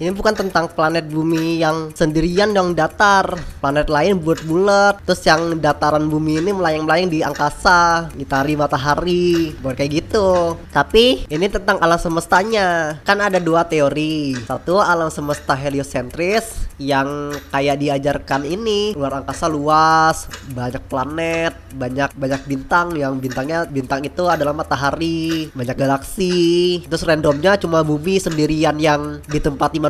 Ini 0.00 0.16
bukan 0.16 0.32
tentang 0.32 0.64
planet 0.72 1.12
bumi 1.12 1.60
yang 1.60 1.92
sendirian 1.92 2.56
yang 2.56 2.72
datar. 2.72 3.36
Planet 3.60 3.84
lain 3.92 4.16
bulat-bulat. 4.16 5.04
Terus 5.04 5.20
yang 5.28 5.60
dataran 5.60 6.08
bumi 6.08 6.40
ini 6.40 6.56
melayang-melayang 6.56 7.12
di 7.12 7.20
angkasa, 7.20 8.08
ngitari 8.16 8.56
matahari, 8.56 9.52
buat 9.60 9.76
kayak 9.76 9.92
gitu. 10.00 10.56
Tapi 10.72 11.28
ini 11.28 11.46
tentang 11.52 11.76
alam 11.84 12.00
semestanya. 12.00 12.96
Kan 13.04 13.20
ada 13.20 13.36
dua 13.36 13.68
teori. 13.68 14.40
Satu 14.48 14.80
alam 14.80 15.12
semesta 15.12 15.52
heliosentris 15.52 16.72
yang 16.80 17.36
kayak 17.52 17.76
diajarkan 17.76 18.48
ini 18.48 18.96
luar 18.96 19.20
angkasa 19.20 19.52
luas, 19.52 20.32
banyak 20.56 20.80
planet, 20.88 21.52
banyak 21.76 22.08
banyak 22.16 22.40
bintang 22.48 22.96
yang 22.96 23.20
bintangnya 23.20 23.68
bintang 23.68 24.00
itu 24.00 24.24
adalah 24.24 24.56
matahari, 24.56 25.52
banyak 25.52 25.76
galaksi. 25.76 26.80
Terus 26.88 27.04
randomnya 27.04 27.60
cuma 27.60 27.84
bumi 27.84 28.16
sendirian 28.16 28.80
yang 28.80 29.20
ditempati 29.28 29.76
manusia. 29.76 29.89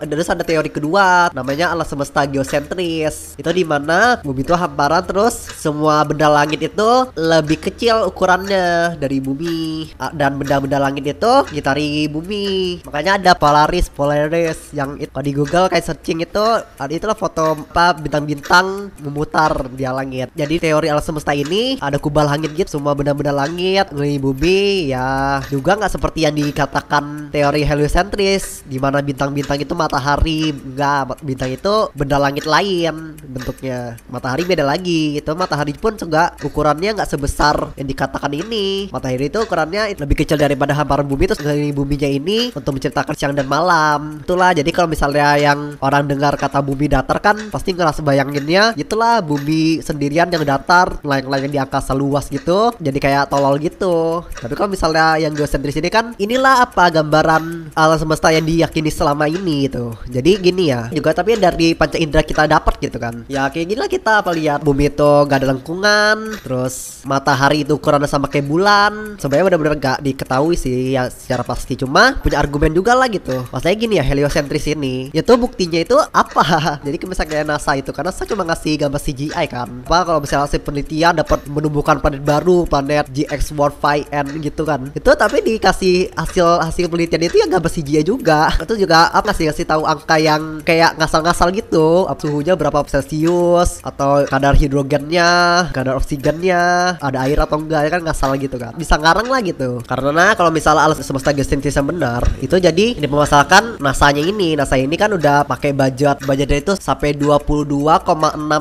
Terus 0.00 0.28
ada 0.30 0.44
teori 0.44 0.70
kedua 0.70 1.30
namanya 1.32 1.72
alam 1.72 1.86
semesta 1.86 2.26
geosentris. 2.26 3.34
Itu 3.34 3.50
di 3.50 3.64
mana 3.64 4.20
bumi 4.22 4.42
itu 4.42 4.54
hamparan 4.54 5.04
terus 5.06 5.34
semua 5.58 6.02
benda 6.06 6.28
langit 6.30 6.62
itu 6.62 6.90
lebih 7.16 7.58
kecil 7.58 8.06
ukurannya 8.06 8.96
dari 9.00 9.18
bumi 9.22 9.92
dan 10.14 10.36
benda-benda 10.36 10.78
langit 10.78 11.06
itu 11.06 11.32
ngitari 11.50 12.06
bumi. 12.10 12.80
Makanya 12.86 13.20
ada 13.20 13.32
Polaris, 13.36 13.88
Polaris 13.90 14.70
yang 14.74 14.96
itu 15.00 15.10
kalau 15.10 15.26
di 15.26 15.34
Google 15.34 15.66
kayak 15.68 15.84
searching 15.84 16.22
itu 16.24 16.46
ada 16.64 16.92
itulah 16.92 17.18
foto 17.18 17.56
apa 17.70 17.98
bintang-bintang 17.98 18.94
memutar 19.02 19.68
di 19.72 19.84
langit. 19.84 20.30
Jadi 20.32 20.62
teori 20.62 20.86
alam 20.86 21.02
semesta 21.02 21.34
ini 21.34 21.76
ada 21.82 21.98
kubal 21.98 22.24
langit 22.28 22.54
gitu 22.54 22.78
semua 22.78 22.94
benda-benda 22.94 23.34
langit 23.34 23.90
ngelilingi 23.90 24.20
bumi 24.22 24.60
ya 24.94 25.42
juga 25.50 25.74
nggak 25.76 25.92
seperti 25.92 26.24
yang 26.24 26.34
dikatakan 26.36 27.34
teori 27.34 27.66
heliosentris 27.66 28.62
di 28.64 28.78
mana 28.78 28.99
bintang-bintang 29.04 29.58
itu 29.60 29.74
matahari 29.76 30.54
enggak 30.54 31.20
bintang 31.20 31.50
itu 31.52 31.74
benda 31.92 32.16
langit 32.16 32.46
lain 32.46 33.18
bentuknya. 33.20 33.98
Matahari 34.08 34.46
beda 34.46 34.64
lagi 34.64 35.20
itu 35.20 35.30
matahari 35.36 35.76
pun 35.76 35.94
juga 35.98 36.32
ukurannya 36.40 36.96
nggak 36.96 37.10
sebesar 37.10 37.76
yang 37.76 37.88
dikatakan 37.88 38.32
ini. 38.32 38.88
Matahari 38.88 39.28
itu 39.28 39.38
ukurannya 39.44 39.92
lebih 39.98 40.24
kecil 40.24 40.40
daripada 40.40 40.72
hamparan 40.72 41.04
bumi 41.04 41.28
terus 41.28 41.44
ngelilingi 41.44 41.74
buminya 41.76 42.08
ini 42.08 42.38
untuk 42.56 42.80
menceritakan 42.80 43.14
siang 43.14 43.34
dan 43.36 43.44
malam. 43.44 44.24
Itulah 44.24 44.56
jadi 44.56 44.70
kalau 44.72 44.88
misalnya 44.88 45.36
yang 45.36 45.76
orang 45.84 46.08
dengar 46.08 46.40
kata 46.40 46.64
bumi 46.64 46.88
datar 46.88 47.20
kan 47.20 47.36
pasti 47.52 47.76
ngerasa 47.76 48.00
bayanginnya 48.00 48.72
itulah 48.80 49.20
bumi 49.20 49.84
sendirian 49.84 50.32
yang 50.32 50.42
datar 50.48 50.96
layang-layang 51.04 51.52
di 51.52 51.60
angkasa 51.60 51.92
luas 51.92 52.32
gitu. 52.32 52.72
Jadi 52.80 52.96
kayak 52.96 53.28
tolol 53.28 53.60
gitu. 53.60 54.24
Tapi 54.24 54.56
kalau 54.56 54.72
misalnya 54.72 55.20
yang 55.20 55.36
geosentris 55.36 55.76
ini 55.76 55.92
kan 55.92 56.16
inilah 56.16 56.64
apa 56.64 56.88
gambaran 56.88 57.76
alam 57.76 57.98
semesta 58.00 58.32
yang 58.32 58.48
diyakini 58.48 58.79
selama 58.88 59.28
ini 59.28 59.68
gitu. 59.68 59.92
Jadi 60.08 60.40
gini 60.40 60.72
ya 60.72 60.88
juga 60.88 61.12
tapi 61.12 61.36
dari 61.36 61.76
panca 61.76 62.00
indera 62.00 62.24
kita 62.24 62.48
dapat 62.48 62.80
gitu 62.80 62.96
kan. 62.96 63.28
Ya 63.28 63.44
kayak 63.52 63.66
gini 63.68 63.78
lah 63.78 63.90
kita 63.92 64.24
apa 64.24 64.32
lihat 64.32 64.64
bumi 64.64 64.88
itu 64.88 65.12
gak 65.28 65.44
ada 65.44 65.52
lengkungan 65.52 66.40
terus 66.40 67.04
matahari 67.04 67.68
itu 67.68 67.76
ukurannya 67.76 68.08
sama 68.08 68.32
kayak 68.32 68.48
bulan. 68.48 69.20
Sebenarnya 69.20 69.44
benar-benar 69.52 69.76
gak 69.76 69.98
diketahui 70.00 70.56
sih 70.56 70.96
ya 70.96 71.12
secara 71.12 71.44
pasti 71.44 71.76
cuma 71.76 72.16
punya 72.24 72.40
argumen 72.40 72.72
juga 72.72 72.96
lah 72.96 73.12
gitu. 73.12 73.44
Maksudnya 73.52 73.76
gini 73.76 73.94
ya 74.00 74.04
heliosentris 74.06 74.64
ini 74.72 75.12
itu 75.12 75.32
buktinya 75.36 75.82
itu 75.82 76.00
apa? 76.00 76.80
Jadi 76.86 76.96
misalnya 77.04 77.56
NASA 77.56 77.74
itu 77.76 77.90
karena 77.90 78.14
saya 78.14 78.30
cuma 78.30 78.46
ngasih 78.46 78.86
gambar 78.86 79.00
CGI 79.02 79.46
kan. 79.50 79.68
Apa 79.90 80.06
kalau 80.06 80.20
misalnya 80.22 80.46
hasil 80.46 80.62
penelitian 80.62 81.18
dapat 81.18 81.42
menumbuhkan 81.50 81.98
planet 81.98 82.22
baru 82.22 82.64
planet 82.64 83.10
GX45N 83.10 84.26
gitu 84.38 84.62
kan. 84.62 84.88
Itu 84.94 85.10
tapi 85.18 85.42
dikasih 85.42 86.14
hasil 86.14 86.62
hasil 86.62 86.86
penelitian 86.86 87.26
itu 87.26 87.36
ya 87.42 87.46
gambar 87.50 87.70
CGI 87.70 88.02
juga 88.06 88.54
itu 88.70 88.86
juga 88.86 89.10
apa 89.10 89.34
sih 89.34 89.50
ngasih 89.50 89.66
tahu 89.66 89.82
angka 89.82 90.14
yang 90.22 90.62
kayak 90.62 90.94
ngasal-ngasal 90.94 91.50
gitu. 91.50 92.06
Suhunya 92.20 92.54
berapa 92.54 92.86
celcius 92.86 93.82
atau 93.82 94.22
kadar 94.28 94.54
hidrogennya 94.54 95.66
kadar 95.74 95.96
oksigennya 95.98 96.94
ada 97.00 97.26
air 97.26 97.40
atau 97.42 97.58
enggak 97.58 97.88
ya 97.88 97.90
kan 97.90 98.02
ngasal 98.06 98.36
gitu 98.38 98.60
kan 98.60 98.76
bisa 98.78 98.94
ngarang 99.00 99.26
lah 99.26 99.40
gitu. 99.42 99.82
Karena 99.82 100.36
kalau 100.38 100.54
misalnya 100.54 100.86
alas 100.86 101.02
semesta 101.02 101.34
geosentris 101.34 101.74
yang 101.74 101.90
benar 101.90 102.22
itu 102.38 102.54
jadi 102.60 102.94
dipermasalahkan 102.94 103.82
NASA-nya 103.82 104.22
ini. 104.22 104.54
NASA 104.54 104.78
ini 104.78 104.94
kan 104.94 105.10
udah 105.16 105.48
pakai 105.48 105.74
budget 105.74 106.22
budgetnya 106.22 106.60
itu 106.62 106.72
sampai 106.78 107.16
22,6 107.16 107.90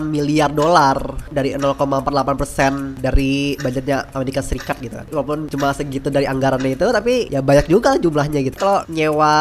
miliar 0.09 0.49
dolar 0.49 0.97
dari 1.29 1.53
0,48 1.53 2.39
persen 2.39 2.71
dari 2.97 3.59
budgetnya 3.59 4.09
Amerika 4.15 4.41
Serikat 4.41 4.79
gitu 4.79 4.97
kan. 4.97 5.05
Walaupun 5.11 5.51
cuma 5.51 5.75
segitu 5.75 6.09
dari 6.09 6.25
anggarannya 6.25 6.79
itu 6.79 6.87
tapi 6.89 7.27
ya 7.27 7.43
banyak 7.43 7.67
juga 7.67 7.99
jumlahnya 7.99 8.39
gitu. 8.39 8.55
Kalau 8.55 8.87
nyewa 8.87 9.35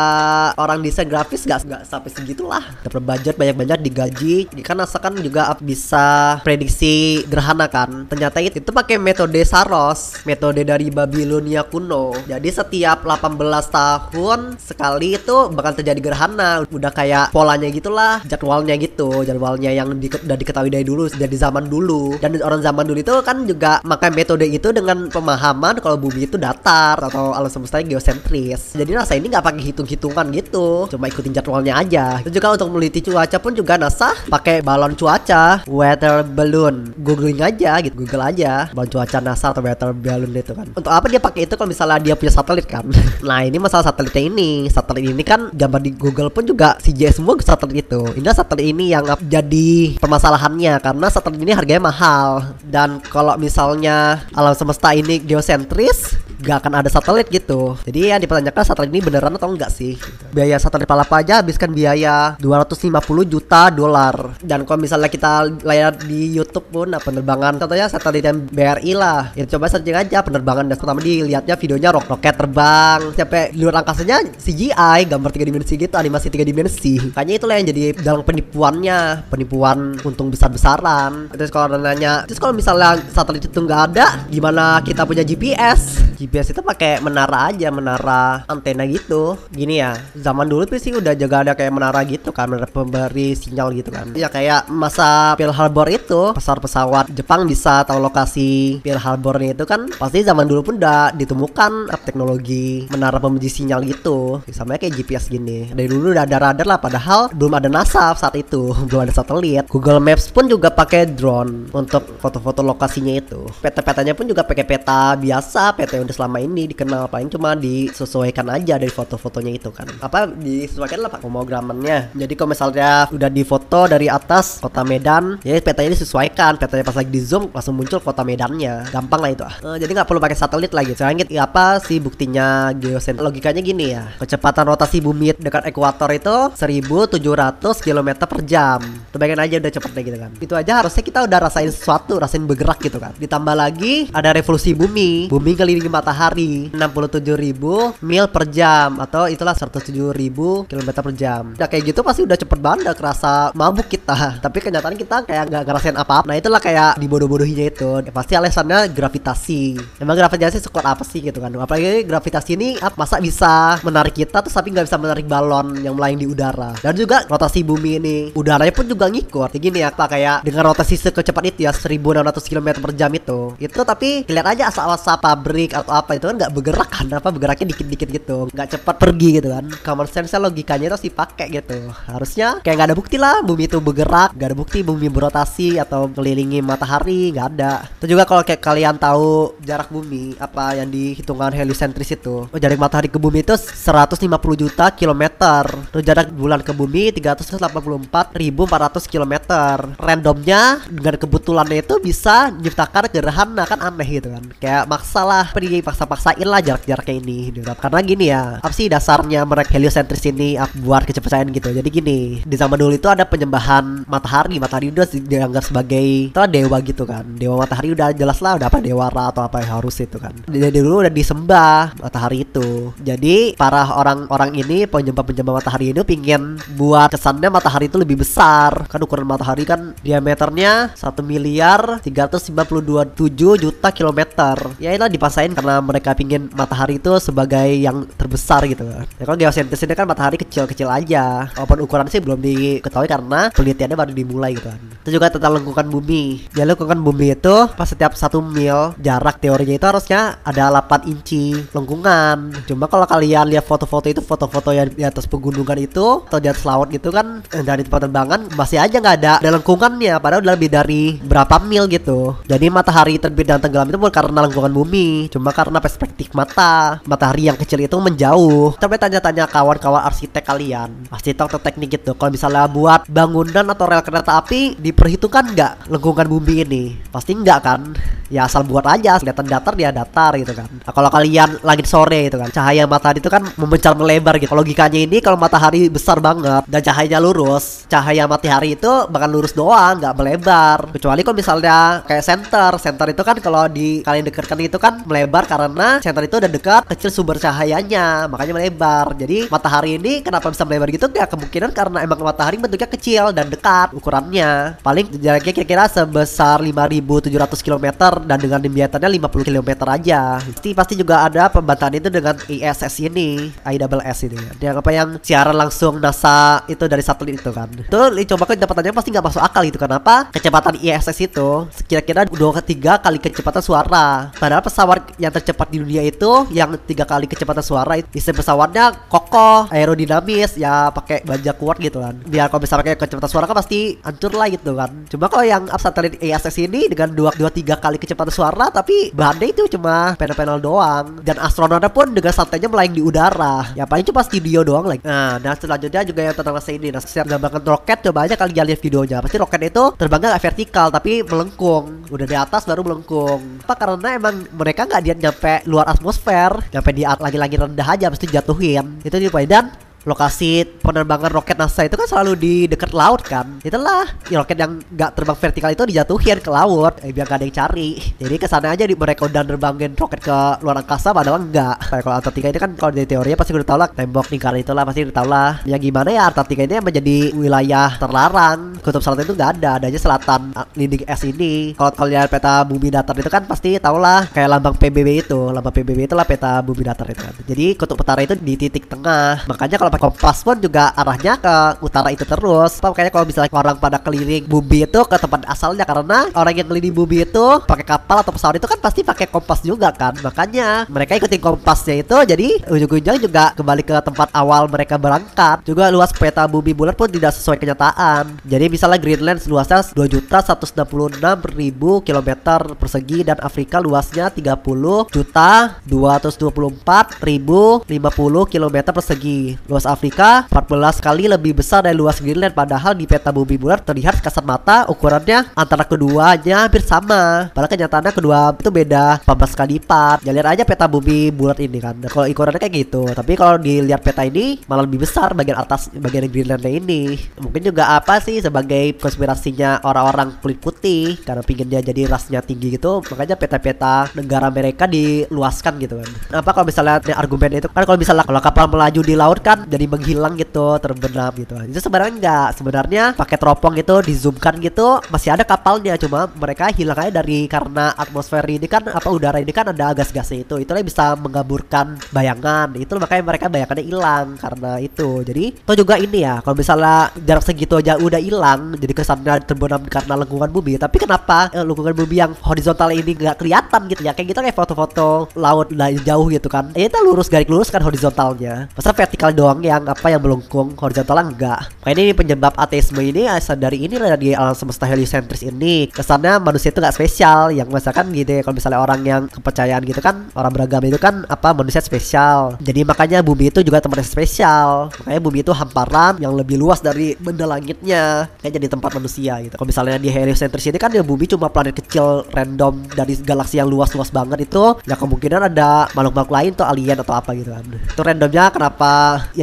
orang 0.58 0.82
desain 0.82 1.06
grafis 1.06 1.46
gak, 1.46 1.62
gak 1.64 1.82
sampai 1.86 2.10
segitulah. 2.10 2.62
Dapat 2.82 3.02
budget 3.02 3.34
banyak-banyak 3.38 3.78
digaji. 3.86 4.36
NASA 4.78 5.02
kan 5.02 5.14
juga 5.19 5.50
bisa 5.58 6.38
prediksi 6.46 7.26
gerhana 7.26 7.66
kan. 7.66 8.06
Ternyata 8.06 8.38
itu, 8.38 8.62
itu 8.62 8.70
pakai 8.70 8.94
metode 8.94 9.42
Saros 9.42 10.22
metode 10.22 10.62
dari 10.62 10.91
Babilonia 10.91 11.66
kuno. 11.66 12.14
Jadi 12.30 12.46
setiap 12.50 13.02
18 13.02 13.34
tahun 13.74 14.41
sekali 14.58 15.19
itu 15.19 15.36
bakal 15.50 15.78
terjadi 15.78 15.98
gerhana. 15.98 16.62
Udah 16.70 16.94
kayak 16.94 17.34
polanya 17.34 17.66
gitulah 17.70 18.22
jadwalnya 18.26 18.78
gitu. 18.78 19.26
Jadwalnya 19.26 19.75
yang 19.75 19.98
di, 19.98 20.06
udah 20.06 20.36
diketahui 20.38 20.70
dari 20.70 20.86
dulu 20.86 21.10
dari 21.10 21.34
zaman 21.34 21.66
dulu. 21.66 22.19
Dan 22.22 22.38
orang 22.38 22.62
zaman 22.62 22.86
dulu 22.86 22.98
itu 23.02 23.14
kan 23.26 23.42
juga 23.46 23.82
makai 23.82 24.14
metode 24.14 24.46
itu 24.46 24.70
dengan 24.70 25.10
pemahaman 25.10 25.82
kalau 25.82 25.98
bumi 25.98 26.30
itu 26.30 26.38
datar 26.38 27.02
atau 27.02 27.34
alam 27.34 27.50
semesta 27.50 27.82
geosentris. 27.82 28.78
Jadi 28.78 28.94
NASA 28.94 29.19
ini 29.19 29.26
nggak 29.28 29.44
pakai 29.44 29.62
hitung-hitungan 29.75 30.26
gitu 30.34 30.47
cuma 30.54 31.10
ikutin 31.10 31.36
jadwalnya 31.36 31.76
aja. 31.78 32.25
Itu 32.25 32.41
juga 32.41 32.56
untuk 32.56 32.72
meneliti 32.72 33.04
cuaca 33.04 33.36
pun 33.36 33.53
juga 33.53 33.76
NASA 33.76 34.16
pakai 34.28 34.64
balon 34.64 34.97
cuaca 34.97 35.66
weather 35.69 36.25
balloon. 36.25 36.97
Googling 37.00 37.44
aja 37.44 37.78
gitu 37.84 38.04
google 38.04 38.25
aja 38.25 38.72
balon 38.72 38.88
cuaca 38.88 39.19
NASA 39.20 39.53
atau 39.53 39.60
weather 39.60 39.92
balloon 39.92 40.32
itu 40.32 40.53
kan. 40.54 40.66
Untuk 40.72 40.92
apa 40.92 41.06
dia 41.10 41.20
pakai 41.20 41.44
itu 41.44 41.54
kalau 41.58 41.69
misalnya 41.69 41.98
dia 42.00 42.14
punya 42.16 42.32
satelit 42.32 42.66
kan? 42.69 42.84
Nah 43.28 43.44
ini 43.44 43.58
masalah 43.60 43.84
satelitnya 43.92 44.25
ini. 44.31 44.50
Satelit 44.70 45.10
ini 45.10 45.22
kan 45.26 45.50
gambar 45.53 45.81
di 45.82 45.92
Google 45.92 46.31
pun 46.32 46.47
juga 46.47 46.78
CGS 46.81 47.20
semua 47.20 47.37
satelit 47.42 47.84
itu. 47.84 48.00
Ini 48.16 48.31
satelit 48.32 48.72
ini 48.72 48.94
yang 48.94 49.04
jadi 49.26 49.98
permasalahannya 50.00 50.78
karena 50.81 51.06
satelit 51.10 51.41
ini 51.42 51.53
harganya 51.53 51.91
mahal. 51.91 52.54
Dan 52.62 53.03
kalau 53.04 53.34
misalnya 53.37 54.22
alam 54.32 54.54
semesta 54.54 54.94
ini 54.94 55.19
geosentris 55.20 56.28
gak 56.43 56.65
akan 56.65 56.72
ada 56.82 56.91
satelit 56.91 57.26
gitu. 57.31 57.75
Jadi 57.82 58.15
ya 58.15 58.16
dipertanyakan 58.16 58.62
satelit 58.62 58.91
ini 58.94 59.00
beneran 59.03 59.34
atau 59.34 59.50
enggak 59.50 59.71
sih? 59.72 59.99
Biaya 60.31 60.56
satelit 60.60 60.87
palapa 60.87 61.21
aja 61.21 61.43
habiskan 61.43 61.75
biaya 61.75 62.38
250 62.38 62.94
juta 63.26 63.71
dolar. 63.75 64.38
Dan 64.43 64.62
kalau 64.62 64.78
misalnya 64.78 65.10
kita 65.10 65.50
layar 65.66 65.99
di 65.99 66.34
YouTube 66.34 66.71
pun 66.71 66.94
nah, 66.94 67.03
penerbangan 67.03 67.59
contohnya 67.59 67.91
satelit 67.91 68.22
yang 68.22 68.38
BRI 68.47 68.93
lah. 68.94 69.34
Ya 69.34 69.44
coba 69.50 69.66
searching 69.66 69.99
aja 69.99 70.22
penerbangan. 70.22 70.71
Dan 70.71 70.76
pertama 70.78 71.03
dilihatnya 71.03 71.54
videonya 71.59 71.91
rok 71.91 72.06
roket 72.06 72.34
terbang. 72.38 73.00
Sampai 73.15 73.50
di 73.50 73.62
luar 73.62 73.82
angkasanya 73.82 74.22
CGI 74.38 75.10
gambar 75.10 75.31
tiga 75.34 75.47
dimensi 75.47 75.75
gitu 75.75 75.94
animasi 75.99 76.31
tiga 76.31 76.47
dimensi. 76.47 76.99
Kayaknya 77.12 77.34
itulah 77.34 77.55
yang 77.59 77.66
jadi 77.70 77.82
dalam 77.99 78.22
penipuannya. 78.22 79.31
Penipuan 79.31 79.99
untung 80.06 80.31
besar-besaran. 80.31 81.34
Terus 81.34 81.50
kalau 81.50 81.78
nanya 81.78 82.25
terus 82.26 82.38
kalau 82.38 82.55
misalnya 82.55 82.99
satelit 83.10 83.47
itu 83.47 83.59
nggak 83.59 83.82
ada 83.93 84.06
gimana 84.28 84.84
kita 84.84 85.06
punya 85.09 85.22
GPS 85.22 86.07
GPS 86.19 86.51
itu 86.51 86.67
pakai 86.67 86.99
menara 86.99 87.55
aja 87.55 87.71
menara 87.71 88.43
antena 88.51 88.83
gitu. 88.91 89.39
Gini 89.55 89.79
ya 89.79 89.95
zaman 90.19 90.51
dulu 90.51 90.67
tuh 90.67 90.83
sih 90.83 90.91
udah 90.91 91.15
juga 91.15 91.47
ada 91.47 91.55
kayak 91.55 91.71
menara 91.71 92.03
gitu 92.03 92.34
kan 92.34 92.51
menara 92.51 92.67
pemberi 92.67 93.39
sinyal 93.39 93.71
gitu 93.71 93.95
kan. 93.95 94.11
Ya 94.19 94.27
kayak 94.27 94.67
masa 94.67 95.39
Pearl 95.39 95.55
Harbor 95.55 95.87
itu 95.87 96.34
pesawat 96.34 96.59
pesawat 96.59 97.05
Jepang 97.15 97.47
bisa 97.47 97.87
tahu 97.87 98.03
lokasi 98.03 98.83
Pearl 98.83 98.99
Harbornya 98.99 99.55
itu 99.55 99.62
kan 99.62 99.87
pasti 99.95 100.27
zaman 100.27 100.51
dulu 100.51 100.67
pun 100.67 100.75
udah 100.83 101.15
ditemukan 101.15 101.95
teknologi 102.03 102.91
menara 102.91 103.23
pemberi 103.23 103.47
sinyal 103.47 103.87
gitu. 103.87 104.43
Sama 104.50 104.75
kayak 104.75 104.99
GPS 104.99 105.31
gini. 105.31 105.71
Dari 105.71 105.87
dulu 105.87 106.11
udah 106.11 106.27
ada 106.27 106.50
radar 106.50 106.67
lah 106.67 106.82
padahal 106.82 107.31
belum 107.31 107.62
ada 107.62 107.71
NASA 107.71 108.11
saat 108.19 108.35
itu 108.35 108.75
belum 108.91 109.06
ada 109.06 109.14
satelit. 109.14 109.71
Google 109.71 110.03
Maps 110.03 110.35
pun 110.35 110.50
juga 110.50 110.75
pakai 110.75 111.06
drone 111.06 111.71
untuk 111.71 112.19
foto-foto 112.19 112.67
lokasinya 112.67 113.14
itu. 113.14 113.47
Peta-petanya 113.62 114.19
pun 114.19 114.26
juga 114.26 114.43
pakai 114.43 114.67
peta 114.67 115.14
biasa 115.14 115.79
peta 115.79 116.07
udah 116.08 116.16
selama 116.16 116.40
ini 116.40 116.72
dikenal 116.72 117.12
paling 117.12 117.28
cuma 117.28 117.52
disesuaikan 117.52 118.49
aja 118.49 118.81
dari 118.81 118.88
foto-fotonya 118.88 119.52
itu 119.52 119.69
kan. 119.69 119.84
Apa 120.00 120.25
disesuaikan 120.32 121.05
lah 121.05 121.12
pak 121.12 121.20
pemrogramannya. 121.20 122.16
Jadi 122.16 122.32
kalau 122.32 122.56
misalnya 122.56 123.05
udah 123.12 123.28
difoto 123.28 123.84
dari 123.84 124.08
atas 124.08 124.64
kota 124.64 124.81
Medan 124.88 125.37
ya 125.44 125.60
petanya 125.60 125.93
disesuaikan. 125.93 126.56
Petanya 126.56 126.84
pas 126.88 126.96
lagi 126.96 127.12
di 127.12 127.20
zoom 127.20 127.52
langsung 127.52 127.76
muncul 127.76 128.00
kota 128.00 128.25
Medannya. 128.25 128.88
Gampang 128.88 129.20
lah 129.20 129.31
itu 129.31 129.44
ah. 129.44 129.55
Eh, 129.60 129.76
jadi 129.84 130.00
nggak 130.00 130.08
perlu 130.08 130.20
pakai 130.25 130.38
satelit 130.40 130.72
lagi. 130.72 130.96
Sekarang 130.96 131.20
ya 131.28 131.44
apa 131.44 131.76
sih 131.84 132.00
buktinya 132.00 132.72
geosentris 132.72 133.20
logikanya 133.20 133.61
gini 133.61 133.93
ya 133.93 134.08
kecepatan 134.16 134.64
rotasi 134.72 135.04
bumi 135.04 135.37
dekat 135.37 135.69
ekuator 135.69 136.08
itu 136.16 136.37
1700 136.56 137.84
km 137.84 138.08
per 138.25 138.40
jam. 138.49 138.81
Tuh 139.12 139.19
bayangin 139.20 139.44
aja 139.44 139.54
udah 139.61 139.72
cepet 139.76 139.90
deh 139.93 140.02
gitu 140.08 140.19
kan. 140.19 140.31
Itu 140.40 140.54
aja 140.56 140.72
harusnya 140.81 141.02
kita 141.04 141.20
udah 141.28 141.38
rasain 141.44 141.69
sesuatu 141.69 142.16
rasain 142.16 142.44
bergerak 142.49 142.81
gitu 142.81 142.96
kan. 142.96 143.12
Ditambah 143.20 143.52
lagi 143.52 144.08
ada 144.14 144.32
revolusi 144.32 144.72
bumi. 144.72 145.28
Bumi 145.28 145.52
keliling 145.58 145.90
matahari 145.99 146.71
67.000 146.71 147.99
mil 148.00 148.27
per 148.31 148.45
jam 148.49 149.03
atau 149.03 149.27
itulah 149.27 149.53
107.000 149.53 150.71
km 150.71 150.89
per 150.95 151.12
jam. 151.19 151.43
Udah 151.59 151.69
kayak 151.69 151.83
gitu 151.91 152.00
pasti 152.06 152.23
udah 152.23 152.39
cepet 152.39 152.59
banget 152.62 152.79
udah 152.87 152.97
kerasa 152.97 153.33
mabuk 153.53 153.91
kita. 153.91 154.39
Tapi 154.45 154.59
kenyataan 154.62 154.95
kita 154.95 155.27
kayak 155.27 155.45
nggak 155.50 155.62
ngerasain 155.67 155.97
apa-apa. 155.99 156.27
Nah 156.31 156.37
itulah 156.39 156.62
kayak 156.62 156.97
dibodoh-bodohinya 157.03 157.67
itu. 157.67 157.91
Ya, 158.06 158.12
pasti 158.15 158.33
alasannya 158.39 158.89
gravitasi. 158.95 159.62
Emang 159.99 160.15
gravitasi 160.15 160.62
sekuat 160.62 160.87
apa 160.87 161.03
sih 161.03 161.21
gitu 161.21 161.43
kan? 161.43 161.50
Apalagi 161.59 162.06
gravitasi 162.06 162.50
ini 162.55 162.69
masa 162.95 163.19
bisa 163.19 163.79
menarik 163.83 164.15
kita 164.15 164.41
terus 164.41 164.55
tapi 164.55 164.71
nggak 164.73 164.87
bisa 164.87 164.99
menarik 164.99 165.27
balon 165.27 165.83
yang 165.83 165.99
melayang 165.99 166.23
di 166.23 166.29
udara. 166.31 166.79
Dan 166.79 166.95
juga 166.95 167.27
rotasi 167.27 167.67
bumi 167.67 167.91
ini 167.99 168.17
udaranya 168.33 168.73
pun 168.73 168.87
juga 168.87 169.11
ngikut. 169.11 169.50
Kayak 169.53 169.62
gini 169.62 169.79
ya, 169.83 169.89
apa 169.91 170.05
kayak 170.06 170.39
dengan 170.47 170.71
rotasi 170.71 170.95
sekecepat 170.95 171.45
itu 171.50 171.67
ya 171.67 171.73
1600 171.75 172.50
km 172.50 172.69
per 172.79 172.93
jam 172.95 173.11
itu. 173.11 173.55
Itu 173.59 173.83
tapi 173.83 174.29
lihat 174.29 174.47
aja 174.55 174.71
asal-asal 174.71 175.19
pabrik 175.19 175.75
apa 175.88 176.17
itu 176.17 176.29
kan 176.29 176.37
nggak 176.37 176.52
bergerak 176.55 176.88
kan? 176.88 177.06
Apa 177.11 177.29
bergeraknya 177.35 177.67
dikit-dikit 177.75 178.08
gitu, 178.08 178.38
nggak 178.52 178.69
cepat 178.79 178.96
pergi 179.00 179.29
gitu 179.40 179.49
kan? 179.52 179.64
Common 179.82 180.08
sense 180.08 180.37
logikanya 180.38 180.94
itu 180.94 181.08
sih 181.08 181.12
pakai 181.12 181.50
gitu. 181.50 181.90
Harusnya 182.06 182.62
kayak 182.62 182.76
nggak 182.79 182.88
ada 182.93 182.96
bukti 182.96 183.17
lah 183.19 183.43
bumi 183.43 183.67
itu 183.67 183.79
bergerak, 183.82 184.37
nggak 184.37 184.49
ada 184.55 184.56
bukti 184.56 184.79
bumi 184.87 185.08
berotasi 185.11 185.81
atau 185.81 186.06
kelilingi 186.08 186.62
matahari, 186.62 187.35
nggak 187.35 187.46
ada. 187.56 187.82
Itu 187.99 188.06
juga 188.14 188.25
kalau 188.29 188.46
kayak 188.46 188.62
kalian 188.62 188.96
tahu 189.00 189.58
jarak 189.64 189.90
bumi 189.90 190.38
apa 190.38 190.79
yang 190.79 190.88
dihitungan 190.88 191.50
heliocentris 191.52 192.14
itu, 192.14 192.46
oh, 192.46 192.58
jarak 192.58 192.79
matahari 192.79 193.08
ke 193.11 193.19
bumi 193.19 193.43
itu 193.43 193.56
150 193.58 194.19
juta 194.55 194.93
kilometer. 194.94 195.64
Terus 195.90 196.05
jarak 196.05 196.31
bulan 196.31 196.62
ke 196.62 196.73
bumi 196.73 197.11
384.400 197.17 199.11
kilometer. 199.11 199.75
Randomnya 199.99 200.85
dengan 200.87 201.17
kebetulannya 201.19 201.82
itu 201.82 201.99
bisa 201.99 202.50
menciptakan 202.52 203.11
gerhana 203.11 203.64
kan 203.64 203.81
aneh 203.81 204.08
gitu 204.20 204.29
kan. 204.31 204.44
Kayak 204.61 204.85
maksa 204.87 205.23
lah, 205.25 205.46
paksa-paksain 205.80 206.46
lah 206.46 206.60
jarak-jaraknya 206.62 207.14
ini. 207.20 207.38
Gitu. 207.52 207.64
Karena 207.64 208.00
gini 208.02 208.25
ya, 208.30 208.58
apa 208.62 208.75
sih 208.75 208.86
dasarnya 208.90 209.44
mereka 209.44 209.76
heliocentris 209.76 210.25
ini 210.28 210.58
buat 210.82 211.04
kecepatan 211.04 211.50
gitu. 211.54 211.70
Jadi 211.70 211.88
gini, 211.88 212.19
di 212.42 212.56
zaman 212.56 212.78
dulu 212.78 212.94
itu 212.94 213.08
ada 213.08 213.25
penyembahan 213.28 214.08
matahari. 214.08 214.58
Matahari 214.58 214.90
udah 214.90 215.06
dianggap 215.06 215.64
sebagai 215.69 216.32
telah 216.32 216.48
dewa 216.48 216.76
gitu 216.82 217.04
kan. 217.04 217.25
Dewa 217.36 217.60
matahari 217.60 217.92
udah 217.92 218.10
jelas 218.16 218.38
lah 218.40 218.56
udah 218.56 218.66
apa 218.66 218.78
dewa 218.80 219.06
Ra 219.08 219.32
atau 219.32 219.44
apa 219.44 219.60
yang 219.60 219.80
harus 219.80 219.96
itu 220.00 220.16
kan. 220.16 220.32
Jadi 220.48 220.78
dulu 220.80 221.04
udah 221.04 221.12
disembah 221.12 221.96
matahari 222.00 222.44
itu. 222.44 222.92
Jadi 223.00 223.54
para 223.56 223.84
orang-orang 223.92 224.56
ini 224.56 224.88
penyembah-penyembah 224.88 225.54
matahari 225.60 225.92
ini 225.92 226.00
pingin 226.04 226.56
buat 226.76 227.12
kesannya 227.12 227.48
matahari 227.52 227.92
itu 227.92 228.00
lebih 228.00 228.20
besar. 228.20 228.88
Kan 228.88 229.04
ukuran 229.04 229.28
matahari 229.28 229.69
kan 229.69 229.92
diameternya 230.00 230.96
1 230.96 231.20
miliar 231.25 232.00
352,7 232.00 233.60
juta 233.60 233.88
kilometer. 233.92 234.56
Ya 234.80 234.96
itu 234.96 235.04
dipasain 235.08 235.52
karena 235.52 235.68
mereka 235.85 236.17
pingin 236.17 236.49
matahari 236.56 236.97
itu 236.97 237.12
sebagai 237.20 237.69
yang 237.76 238.09
terbesar 238.17 238.65
gitu. 238.65 238.88
Ya 238.88 239.25
kalau 239.25 239.37
geosentris 239.37 239.85
ini 239.85 239.94
kan 239.94 240.09
matahari 240.09 240.41
kecil-kecil 240.41 240.88
aja. 240.88 241.53
Walaupun 241.55 241.85
ukuran 241.85 242.09
sih 242.09 242.25
belum 242.25 242.41
diketahui 242.41 243.09
karena 243.09 243.53
penelitiannya 243.53 243.97
baru 243.97 244.12
dimulai 244.17 244.56
gitu 244.56 244.69
kan. 244.73 244.81
Itu 245.05 245.11
juga 245.15 245.29
tentang 245.29 245.61
lengkungan 245.61 245.87
bumi. 245.93 246.49
Ya 246.56 246.65
lengkungan 246.65 247.00
bumi 247.00 247.37
itu 247.37 247.56
pas 247.76 247.88
setiap 247.88 248.17
satu 248.17 248.41
mil 248.41 248.97
jarak 249.00 249.41
teorinya 249.41 249.76
itu 249.76 249.87
harusnya 249.87 250.41
ada 250.44 250.73
8 250.73 251.09
inci 251.09 251.56
lengkungan. 251.73 252.64
Cuma 252.64 252.88
kalau 252.88 253.05
kalian 253.05 253.49
lihat 253.53 253.64
foto-foto 253.64 254.09
itu 254.09 254.21
foto-foto 254.25 254.73
yang 254.73 254.88
di 254.88 255.05
atas 255.05 255.29
pegunungan 255.29 255.79
itu 255.79 256.25
atau 256.25 256.41
di 256.41 256.49
atas 256.49 256.64
laut 256.64 256.88
gitu 256.88 257.12
kan 257.12 257.44
eh, 257.53 257.64
dari 257.64 257.85
tempat 257.85 258.09
terbangan 258.09 258.41
masih 258.56 258.81
aja 258.81 258.97
nggak 258.99 259.17
ada 259.21 259.32
ada 259.41 259.50
lengkungannya 259.55 260.14
padahal 260.21 260.43
udah 260.44 260.55
lebih 260.55 260.71
dari 260.71 261.03
berapa 261.21 261.56
mil 261.64 261.88
gitu. 261.88 262.37
Jadi 262.44 262.67
matahari 262.69 263.17
terbit 263.17 263.49
dan 263.49 263.61
tenggelam 263.61 263.88
itu 263.88 263.99
bukan 263.99 264.12
karena 264.12 264.44
lengkungan 264.44 264.73
bumi, 264.73 265.29
cuma 265.32 265.50
karena 265.58 265.82
perspektif 265.82 266.31
mata. 266.38 267.02
Matahari 267.02 267.50
yang 267.50 267.58
kecil 267.58 267.82
itu 267.82 267.99
menjauh. 267.99 268.78
Coba 268.78 268.94
tanya-tanya 268.94 269.50
kawan-kawan 269.50 270.06
arsitek 270.06 270.46
kalian, 270.46 271.10
arsitek 271.10 271.50
atau 271.50 271.58
teknik 271.58 271.99
gitu. 271.99 272.14
Kalau 272.14 272.31
misalnya 272.31 272.70
buat 272.70 273.10
bangunan 273.10 273.66
atau 273.66 273.90
rel 273.90 274.06
kereta 274.06 274.38
api 274.38 274.78
diperhitungkan 274.78 275.58
nggak 275.58 275.72
lengkungan 275.90 276.31
bumi 276.31 276.55
ini? 276.62 276.84
Pasti 277.10 277.34
nggak 277.34 277.60
kan? 277.66 277.81
Ya 278.28 278.44
asal 278.44 278.60
buat 278.69 278.84
aja, 278.84 279.16
kelihatan 279.16 279.48
datar 279.48 279.72
dia 279.72 279.88
datar 279.88 280.36
gitu 280.36 280.52
kan. 280.52 280.69
Nah, 280.69 280.92
kalau 280.92 281.08
kalian 281.08 281.64
langit 281.64 281.88
sore 281.88 282.28
itu 282.28 282.36
kan, 282.36 282.52
cahaya 282.52 282.84
matahari 282.84 283.25
itu 283.25 283.32
kan 283.32 283.40
memencar 283.56 283.96
melebar 283.96 284.36
gitu. 284.36 284.52
Logikanya 284.52 285.00
ini 285.00 285.25
kalau 285.25 285.40
matahari 285.40 285.88
besar 285.88 286.20
banget 286.20 286.69
dan 286.69 286.80
cahayanya 286.84 287.25
lurus, 287.25 287.88
cahaya 287.88 288.28
matahari 288.28 288.76
itu 288.76 289.08
bakal 289.08 289.32
lurus 289.32 289.56
doang, 289.56 289.96
nggak 289.96 290.12
melebar. 290.12 290.78
Kecuali 290.92 291.25
kalau 291.25 291.36
misalnya 291.40 292.04
kayak 292.04 292.25
center, 292.25 292.70
center 292.76 293.06
itu 293.08 293.22
kan 293.25 293.36
kalau 293.40 293.64
di 293.64 294.04
kalian 294.04 294.28
dekatkan 294.28 294.60
itu 294.60 294.76
kan 294.76 295.00
melebar 295.08 295.48
karena 295.48 295.96
center 296.04 296.28
itu 296.28 296.36
udah 296.36 296.50
dekat 296.52 296.82
kecil 296.84 297.08
sumber 297.08 297.40
cahayanya, 297.40 298.28
makanya 298.28 298.52
melebar. 298.60 299.16
Jadi 299.16 299.48
matahari 299.48 299.96
ini 299.96 300.20
kenapa 300.20 300.52
bisa 300.52 300.69
melebar 300.69 300.92
gitu? 300.92 301.08
Ya 301.16 301.25
kemungkinan 301.25 301.72
karena 301.72 302.04
emang 302.04 302.20
matahari 302.20 302.60
bentuknya 302.60 302.92
kecil 302.92 303.32
dan 303.32 303.48
dekat 303.48 303.96
ukurannya. 303.96 304.76
Paling 304.84 305.16
jaraknya 305.16 305.52
kira-kira 305.56 305.88
sebesar 305.88 306.60
5.700 306.60 307.64
km 307.64 307.86
dan 308.25 308.38
dengan 308.41 308.59
diameternya 308.62 309.11
50 309.11 309.49
km 309.49 309.70
aja. 309.87 310.41
Pasti 310.41 310.70
pasti 310.73 310.94
juga 310.97 311.26
ada 311.29 311.53
pembantahan 311.53 311.94
itu 312.00 312.09
dengan 312.09 312.35
ISS 312.49 312.94
ini, 313.05 313.53
ISS 313.62 314.19
ini. 314.26 314.38
Yang 314.59 314.76
apa 314.81 314.91
yang 314.91 315.09
siaran 315.20 315.56
langsung 315.56 316.00
NASA 316.00 316.65
itu 316.67 316.85
dari 316.88 317.05
satelit 317.05 317.38
itu 317.38 317.50
kan. 317.53 317.69
Itu 317.76 317.99
coba 318.35 318.44
kan 318.49 318.56
kecepatan 318.56 318.97
pasti 318.97 319.11
nggak 319.12 319.26
masuk 319.29 319.43
akal 319.44 319.62
itu 319.69 319.79
kenapa? 319.79 320.32
Kecepatan 320.32 320.81
ISS 320.81 321.19
itu 321.20 321.69
kira-kira 321.85 322.25
dua 322.25 322.56
ketiga 322.65 322.97
kali 322.97 323.20
kecepatan 323.20 323.61
suara. 323.61 324.32
Padahal 324.38 324.64
pesawat 324.64 325.12
yang 325.21 325.31
tercepat 325.35 325.69
di 325.69 325.79
dunia 325.85 326.03
itu 326.03 326.49
yang 326.49 326.73
tiga 326.88 327.05
kali 327.05 327.29
kecepatan 327.29 327.61
suara 327.61 328.00
itu 328.00 328.09
pesawatnya 328.32 328.94
kokoh, 329.12 329.69
aerodinamis, 329.69 330.56
ya 330.56 330.88
pakai 330.88 331.21
baja 331.26 331.53
kuat 331.53 331.76
gitu 331.82 332.00
kan. 332.00 332.17
Biar 332.25 332.49
kalau 332.49 332.64
bisa 332.64 332.81
pakai 332.81 332.97
kecepatan 332.97 333.29
suara 333.29 333.44
kan 333.44 333.56
pasti 333.61 334.00
hancur 334.00 334.32
lah 334.32 334.49
gitu 334.49 334.73
kan. 334.73 334.91
Cuma 335.12 335.29
kalau 335.29 335.44
yang 335.44 335.69
satelit 335.76 336.17
ISS 336.23 336.56
ini 336.64 336.88
dengan 336.88 337.12
dua 337.12 337.31
dua 337.37 337.53
tiga 337.53 337.76
kali 337.76 337.97
kecepatan 337.97 338.07
suara 338.31 338.70
tapi 338.70 339.10
bahannya 339.10 339.50
itu 339.50 339.66
cuma 339.72 340.14
panel-panel 340.14 340.58
doang 340.62 341.06
dan 341.25 341.40
astronotnya 341.43 341.90
pun 341.90 342.12
dengan 342.14 342.31
santainya 342.31 342.70
melayang 342.70 342.94
di 342.94 343.02
udara. 343.02 343.72
Ya 343.75 343.88
paling 343.88 344.06
cuma 344.06 344.22
studio 344.22 344.62
doang 344.62 344.87
lagi. 344.87 345.02
Nah, 345.02 345.43
dan 345.43 345.58
selanjutnya 345.58 346.06
juga 346.06 346.20
yang 346.22 346.37
tentang 346.37 346.55
masa 346.55 346.70
ini. 346.70 346.88
Nah, 346.94 347.00
setiap 347.02 347.26
gambarkan 347.26 347.62
roket 347.64 347.99
coba 348.06 348.28
aja 348.28 348.34
kalian 348.38 348.66
lihat 348.70 348.81
videonya. 348.81 349.19
Pasti 349.25 349.37
roket 349.40 349.60
itu 349.75 349.84
terbangnya 349.99 350.37
nggak 350.37 350.44
vertikal 350.44 350.87
tapi 350.93 351.26
melengkung. 351.26 351.84
Udah 352.12 352.26
di 352.28 352.37
atas 352.37 352.62
baru 352.69 352.87
melengkung. 352.87 353.64
Apa 353.66 353.75
karena 353.75 354.08
emang 354.14 354.46
mereka 354.54 354.87
nggak 354.87 355.02
dia 355.02 355.14
nyampe 355.19 355.66
luar 355.66 355.90
atmosfer, 355.90 356.52
nyampe 356.70 356.90
di 356.94 357.02
lagi-lagi 357.02 357.56
rendah 357.58 357.88
aja 357.88 358.06
pasti 358.12 358.31
jatuhin. 358.31 359.02
Itu 359.02 359.16
juga 359.19 359.40
dan 359.49 359.88
lokasi 360.08 360.64
penerbangan 360.64 361.28
roket 361.28 361.60
NASA 361.60 361.84
itu 361.84 361.94
kan 362.00 362.08
selalu 362.08 362.32
di 362.40 362.54
dekat 362.64 362.97
laut 362.97 363.21
kan? 363.21 363.61
Itulah 363.61 364.09
ya, 364.33 364.40
roket 364.40 364.56
yang 364.56 364.80
nggak 364.80 365.11
terbang 365.12 365.38
vertikal 365.38 365.71
itu 365.71 365.85
dijatuhin 365.85 366.40
ke 366.40 366.50
laut. 366.50 366.97
Eh, 367.04 367.12
biar 367.12 367.28
gak 367.28 367.38
ada 367.38 367.47
yang 367.47 367.56
cari. 367.56 367.90
Jadi 368.16 368.35
ke 368.40 368.49
sana 368.49 368.73
aja 368.73 368.88
di 368.88 368.97
mereka 368.97 369.28
udah 369.28 369.42
nerbangin 369.44 369.92
roket 369.92 370.25
ke 370.25 370.38
luar 370.64 370.80
angkasa 370.80 371.12
padahal 371.12 371.44
enggak 371.44 371.76
kayak 371.85 372.02
kalau 372.02 372.16
Antartika 372.16 372.49
ini 372.49 372.59
kan 372.59 372.71
kalau 372.75 372.92
dari 372.97 373.06
teorinya 373.06 373.38
pasti 373.38 373.52
udah 373.52 373.68
tau 373.68 373.78
lah 373.78 373.88
tembok 373.92 374.26
lingkaran 374.33 374.59
itulah 374.64 374.83
pasti 374.88 375.00
udah 375.04 375.14
tau 375.14 375.28
lah. 375.28 375.50
Yang 375.68 375.80
gimana 375.92 376.09
ya 376.09 376.23
Antartika 376.33 376.62
ini 376.64 376.75
menjadi 376.80 377.16
wilayah 377.37 377.88
terlarang. 378.00 378.59
Kutub 378.80 379.04
selatan 379.04 379.28
itu 379.28 379.35
nggak 379.37 379.50
ada 379.61 379.71
adanya 379.76 380.00
selatan 380.00 380.40
ah, 380.56 380.66
lindung 380.73 381.04
es 381.04 381.23
ini. 381.28 381.76
Kalau 381.76 381.92
kalian 381.92 382.26
peta 382.33 382.64
bumi 382.64 382.88
datar 382.88 383.14
itu 383.18 383.28
kan 383.28 383.44
pasti 383.44 383.76
tau 383.76 384.00
lah 384.00 384.25
kayak 384.33 384.49
lambang 384.49 384.75
PBB 384.80 385.28
itu. 385.28 385.40
Lambang 385.52 385.75
PBB 385.75 386.09
itu 386.09 386.14
lah 386.16 386.25
peta 386.25 386.64
bumi 386.64 386.83
datar 386.87 387.06
itu 387.11 387.21
kan. 387.21 387.35
Jadi 387.44 387.66
kutub 387.76 388.00
utara 388.00 388.25
itu 388.25 388.35
di 388.38 388.54
titik 388.56 388.88
tengah. 388.88 389.44
Makanya 389.44 389.76
kalau 389.76 389.90
kompas 389.99 390.47
pun 390.47 390.57
juga 390.62 390.95
arahnya 390.95 391.37
ke 391.37 391.83
utara 391.83 392.09
itu 392.14 392.23
terus. 392.23 392.78
Makanya 392.78 393.11
kalau 393.11 393.26
misalnya 393.26 393.50
orang 393.52 393.76
pada 393.76 393.99
keliling 393.99 394.47
bumi 394.47 394.87
itu 394.87 395.00
ke 395.05 395.17
tempat 395.19 395.45
asalnya 395.50 395.83
karena 395.83 396.31
orang 396.33 396.55
yang 396.55 396.67
keliling 396.71 396.95
bumi 396.95 397.26
itu 397.26 397.47
pakai 397.67 397.85
kapal 397.85 398.23
atau 398.23 398.31
pesawat 398.31 398.62
itu 398.62 398.71
kan 398.71 398.78
pasti 398.78 399.00
pakai 399.02 399.26
kompas 399.26 399.61
juga 399.67 399.90
kan. 399.90 400.14
Makanya 400.23 400.87
mereka 400.87 401.19
ikutin 401.19 401.43
kompasnya 401.43 402.07
itu 402.07 402.17
jadi 402.23 402.49
ujung-ujungnya 402.71 403.19
juga 403.19 403.45
kembali 403.59 403.83
ke 403.83 403.97
tempat 404.07 404.31
awal 404.33 404.71
mereka 404.71 404.95
berangkat. 404.95 405.67
Juga 405.67 405.90
luas 405.90 406.14
peta 406.14 406.47
bumi 406.47 406.71
bulat 406.71 406.95
pun 406.95 407.11
tidak 407.11 407.35
sesuai 407.35 407.59
kenyataan. 407.59 408.38
Jadi 408.47 408.71
misalnya 408.71 409.02
Greenland 409.02 409.43
luasnya 409.50 409.83
2 409.83 410.07
juta 410.07 410.38
166 410.45 411.59
ribu 411.59 412.05
kilometer 412.07 412.78
persegi 412.78 413.26
dan 413.26 413.43
Afrika 413.43 413.83
luasnya 413.83 414.31
30 414.31 415.11
juta 415.11 415.81
224 415.88 417.19
ribu 417.25 417.83
50 417.83 418.52
kilometer 418.52 418.93
persegi. 418.95 419.59
Luas 419.67 419.88
Afrika 419.88 420.45
14 420.52 421.00
kali 421.00 421.25
lebih 421.33 421.57
besar 421.57 421.80
dari 421.80 421.97
luas 421.97 422.21
Greenland 422.21 422.52
padahal 422.52 422.92
di 422.92 423.09
peta 423.09 423.33
bumi 423.33 423.57
bulat 423.57 423.80
terlihat 423.88 424.21
kasat 424.21 424.45
mata 424.45 424.85
ukurannya 424.92 425.49
antara 425.57 425.88
keduanya 425.88 426.68
hampir 426.68 426.85
sama. 426.85 427.49
Padahal 427.57 427.73
kenyataannya 427.73 428.12
kedua 428.12 428.52
itu 428.52 428.68
beda 428.68 429.25
14 429.25 429.57
kali 429.57 429.78
lipat. 429.78 430.26
Ya 430.26 430.35
lihat 430.35 430.59
aja 430.59 430.64
peta 430.66 430.90
bumi 430.90 431.30
bulat 431.30 431.62
ini 431.62 431.78
kan. 431.78 431.95
Kalau 432.11 432.26
ukurannya 432.26 432.59
kayak 432.59 432.75
gitu. 432.75 433.07
Tapi 433.12 433.33
kalau 433.38 433.61
dilihat 433.61 434.02
peta 434.02 434.26
ini 434.26 434.59
malah 434.66 434.83
lebih 434.83 435.07
besar 435.07 435.30
bagian 435.33 435.61
atas 435.61 435.92
bagian 435.95 436.26
Greenland 436.26 436.66
ini. 436.66 437.14
Mungkin 437.38 437.62
juga 437.71 437.95
apa 437.95 438.18
sih 438.18 438.42
sebagai 438.42 438.99
konspirasinya 438.99 439.85
orang-orang 439.87 440.35
kulit 440.42 440.59
putih 440.59 441.21
karena 441.23 441.45
pinginnya 441.47 441.80
jadi 441.85 442.11
rasnya 442.11 442.42
tinggi 442.42 442.75
gitu. 442.75 443.04
Makanya 443.07 443.38
peta-peta 443.38 444.11
negara 444.18 444.50
mereka 444.50 444.90
diluaskan 444.90 445.78
gitu 445.78 446.02
kan. 446.02 446.42
Apa 446.42 446.50
kalau 446.57 446.66
misalnya 446.66 446.99
argumen 447.14 447.62
itu 447.62 447.68
kan 447.71 447.85
kalau 447.87 447.99
misalnya 448.00 448.25
kalau 448.26 448.40
kapal 448.42 448.66
melaju 448.66 449.00
di 449.04 449.14
laut 449.14 449.38
kan 449.45 449.67
jadi 449.68 449.84
menghilang 449.84 450.34
gitu, 450.40 450.80
terbenam 450.80 451.32
gitu. 451.37 451.54
Itu 451.68 451.80
sebenarnya 451.84 452.12
enggak. 452.16 452.48
Sebenarnya 452.58 453.04
pakai 453.14 453.37
teropong 453.37 453.76
gitu 453.76 454.00
dizoomkan 454.02 454.56
gitu 454.58 454.98
masih 455.12 455.37
ada 455.37 455.44
kapalnya 455.44 455.94
cuma 456.00 456.26
mereka 456.32 456.72
hilang 456.72 456.98
aja 456.98 457.20
dari 457.20 457.44
karena 457.46 457.92
atmosfer 457.94 458.42
ini 458.48 458.66
kan 458.66 458.88
apa 458.88 459.08
udara 459.12 459.38
ini 459.38 459.52
kan 459.52 459.70
ada 459.70 459.92
gas-gasnya 459.92 460.42
itu. 460.42 460.56
Itu 460.64 460.72
bisa 460.80 461.14
mengaburkan 461.14 462.00
bayangan. 462.10 462.75
Itu 462.80 462.96
makanya 462.96 463.25
mereka 463.25 463.46
bayangannya 463.52 463.84
hilang 463.84 464.26
karena 464.40 464.72
itu. 464.80 465.22
Jadi 465.22 465.44
itu 465.60 465.72
juga 465.76 465.94
ini 466.00 466.25
ya 466.25 466.40
kalau 466.40 466.56
misalnya 466.56 467.12
jarak 467.20 467.44
segitu 467.44 467.78
aja 467.78 468.00
udah 468.00 468.20
hilang 468.20 468.75
jadi 468.78 468.92
kesannya 468.96 469.44
terbenam 469.44 469.84
karena 469.87 470.14
lengkungan 470.25 470.50
bumi. 470.50 470.80
Tapi 470.80 470.96
kenapa 470.96 471.52
eh, 471.52 471.64
lengkungan 471.64 471.94
bumi 471.94 472.16
yang 472.16 472.32
horizontal 472.40 472.88
ini 472.94 473.12
nggak 473.12 473.37
kelihatan 473.42 473.80
gitu 473.90 474.02
ya? 474.06 474.12
Kayak 474.16 474.28
gitu 474.32 474.38
kayak 474.40 474.56
foto-foto 474.56 475.28
laut 475.37 475.68
dari 475.75 475.98
jauh 476.00 476.26
gitu 476.32 476.48
kan. 476.48 476.70
Ya 476.72 476.88
itu 476.88 476.98
lurus 477.02 477.28
garis 477.28 477.50
lurus 477.50 477.68
kan 477.68 477.82
horizontalnya. 477.84 478.70
Masa 478.72 478.94
vertikal 478.94 479.30
doang 479.34 479.58
yang 479.62 479.83
apa 479.88 480.09
yang 480.11 480.23
melengkung 480.23 480.75
horizontal 480.79 481.21
enggak. 481.21 481.71
Makanya 481.83 482.03
ini 482.11 482.15
penyebab 482.15 482.53
ateisme 482.57 483.00
ini 483.00 483.27
asal 483.27 483.59
dari 483.59 483.85
ini 483.85 483.99
di 484.19 484.33
alam 484.35 484.55
semesta 484.55 484.85
heliocentris 484.87 485.47
ini. 485.47 485.88
Kesannya 485.91 486.41
manusia 486.41 486.71
itu 486.71 486.79
nggak 486.79 486.97
spesial. 486.97 487.50
Yang 487.55 487.69
misalkan 487.73 488.11
gitu 488.12 488.31
ya 488.38 488.43
kalau 488.45 488.57
misalnya 488.57 488.81
orang 488.81 489.00
yang 489.05 489.23
kepercayaan 489.29 489.83
gitu 489.85 490.00
kan 490.00 490.31
orang 490.35 490.53
beragama 490.53 490.87
itu 490.88 491.00
kan 491.00 491.25
apa 491.27 491.53
manusia 491.55 491.83
spesial. 491.83 492.59
Jadi 492.62 492.83
makanya 492.83 493.23
bumi 493.23 493.50
itu 493.50 493.61
juga 493.62 493.83
tempat 493.83 494.05
spesial. 494.05 494.93
Makanya 495.05 495.21
bumi 495.23 495.38
itu 495.43 495.53
hamparan 495.55 496.21
yang 496.23 496.35
lebih 496.35 496.59
luas 496.59 496.83
dari 496.83 497.15
benda 497.19 497.45
langitnya. 497.49 498.29
Kayak 498.43 498.53
jadi 498.61 498.67
tempat 498.73 498.91
manusia 498.95 499.33
gitu. 499.43 499.55
Kalau 499.57 499.69
misalnya 499.69 499.97
di 499.99 500.09
heliocentris 500.11 500.71
ini 500.71 500.79
kan 500.79 500.91
ya 500.93 501.03
bumi 501.03 501.25
cuma 501.29 501.50
planet 501.50 501.79
kecil 501.83 502.27
random 502.33 502.85
dari 502.95 503.15
galaksi 503.21 503.59
yang 503.61 503.69
luas-luas 503.71 504.11
banget 504.11 504.49
itu 504.49 504.79
ya 504.87 504.95
kemungkinan 504.95 505.53
ada 505.53 505.88
makhluk-makhluk 505.93 506.33
lain 506.33 506.50
tuh 506.55 506.67
alien 506.67 506.99
atau 507.00 507.15
apa 507.17 507.31
gitu 507.35 507.50
kan. 507.53 507.65
Itu 507.67 508.00
randomnya 508.03 508.50
kenapa 508.53 508.93